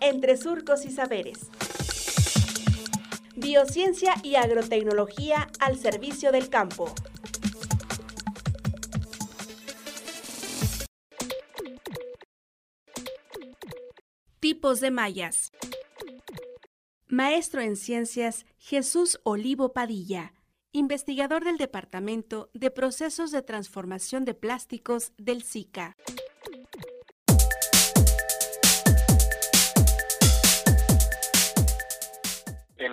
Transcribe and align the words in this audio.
entre 0.00 0.36
surcos 0.36 0.84
y 0.84 0.90
saberes. 0.90 1.50
Biociencia 3.36 4.14
y 4.22 4.36
agrotecnología 4.36 5.48
al 5.60 5.78
servicio 5.78 6.32
del 6.32 6.48
campo. 6.48 6.92
Tipos 14.40 14.80
de 14.80 14.90
mallas. 14.90 15.52
Maestro 17.08 17.60
en 17.60 17.76
Ciencias 17.76 18.46
Jesús 18.58 19.20
Olivo 19.22 19.72
Padilla, 19.72 20.34
investigador 20.72 21.44
del 21.44 21.56
Departamento 21.56 22.50
de 22.52 22.70
Procesos 22.70 23.30
de 23.30 23.42
Transformación 23.42 24.24
de 24.24 24.34
Plásticos 24.34 25.12
del 25.16 25.42
SICA. 25.42 25.96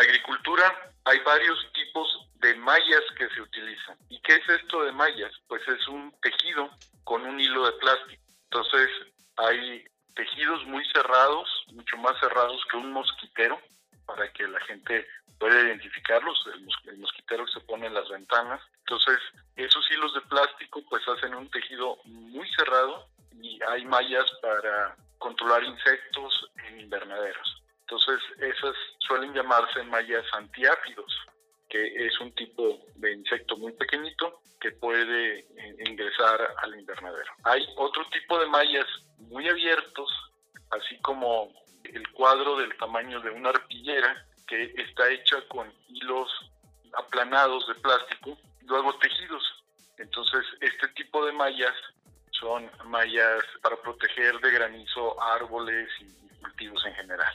Agricultura 0.00 0.92
hay 1.04 1.18
varios 1.20 1.72
tipos 1.72 2.28
de 2.34 2.54
mallas 2.56 3.02
que 3.16 3.28
se 3.30 3.40
utilizan. 3.40 3.96
¿Y 4.08 4.20
qué 4.20 4.34
es 4.34 4.48
esto 4.48 4.84
de 4.84 4.92
mallas? 4.92 5.32
Pues 5.46 5.66
es 5.68 5.88
un 5.88 6.12
tejido 6.20 6.70
con 7.04 7.24
un 7.26 7.40
hilo 7.40 7.66
de 7.66 7.72
plástico. 7.72 8.22
Entonces 8.44 8.88
hay 9.36 9.84
tejidos 10.14 10.64
muy 10.66 10.84
cerrados, 10.92 11.48
mucho 11.72 11.96
más 11.96 12.18
cerrados 12.20 12.60
que 12.70 12.76
un 12.76 12.92
mosquitero, 12.92 13.60
para 14.06 14.32
que 14.32 14.48
la 14.48 14.60
gente 14.60 15.06
pueda 15.38 15.60
identificarlos, 15.60 16.38
el, 16.54 16.98
mosquitero 16.98 17.46
se 17.46 17.60
pone 17.60 17.86
en 17.86 17.94
las 17.94 18.08
ventanas. 18.08 18.60
Entonces, 18.80 19.18
esos 19.56 19.88
hilos 19.90 20.14
de 20.14 20.20
plástico 20.22 20.82
pues 20.88 21.06
hacen 21.08 21.34
un 21.34 21.48
tejido 21.50 21.98
muy 22.04 22.48
cerrado 22.54 23.06
y 23.40 23.60
hay 23.68 23.84
mallas 23.84 24.30
para 24.42 24.96
controlar 25.18 25.62
insectos 25.62 26.50
en 26.66 26.80
invernaderos. 26.80 27.62
Entonces, 27.82 28.20
esas 28.38 28.74
suelen 29.08 29.32
llamarse 29.32 29.82
mallas 29.84 30.24
antiáfidos, 30.34 31.12
que 31.68 32.06
es 32.06 32.20
un 32.20 32.32
tipo 32.34 32.78
de 32.96 33.14
insecto 33.14 33.56
muy 33.56 33.72
pequeñito 33.72 34.40
que 34.60 34.72
puede 34.72 35.40
eh, 35.40 35.76
ingresar 35.86 36.54
al 36.62 36.78
invernadero. 36.78 37.32
Hay 37.44 37.66
otro 37.76 38.04
tipo 38.10 38.38
de 38.38 38.46
mallas 38.46 38.86
muy 39.18 39.48
abiertos, 39.48 40.10
así 40.70 40.98
como 41.00 41.50
el 41.84 42.08
cuadro 42.12 42.56
del 42.58 42.76
tamaño 42.76 43.20
de 43.20 43.30
una 43.30 43.50
arpillera 43.50 44.26
que 44.46 44.74
está 44.76 45.10
hecha 45.10 45.36
con 45.48 45.72
hilos 45.88 46.30
aplanados 46.94 47.66
de 47.68 47.74
plástico, 47.76 48.36
luego 48.62 48.94
tejidos. 48.98 49.42
Entonces, 49.98 50.44
este 50.60 50.88
tipo 50.88 51.24
de 51.24 51.32
mallas 51.32 51.74
son 52.30 52.70
mallas 52.84 53.42
para 53.62 53.76
proteger 53.76 54.38
de 54.40 54.50
granizo 54.50 55.20
árboles 55.20 55.88
y 56.00 56.38
cultivos 56.40 56.84
en 56.86 56.94
general. 56.94 57.34